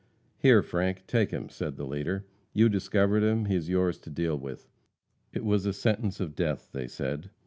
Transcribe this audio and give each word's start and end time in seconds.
"Here, 0.39 0.63
Frank, 0.63 1.03
take 1.05 1.29
him," 1.29 1.47
said 1.49 1.77
the 1.77 1.85
leader. 1.85 2.25
"You 2.53 2.69
discovered 2.69 3.21
him; 3.21 3.45
he 3.45 3.53
is 3.55 3.69
yours 3.69 3.99
to 3.99 4.09
deal 4.09 4.35
with." 4.35 4.67
It 5.31 5.45
was 5.45 5.67
a 5.67 5.73
sentence 5.73 6.19
of 6.19 6.33
death, 6.35 6.69
they 6.71 6.87
said. 6.87 7.29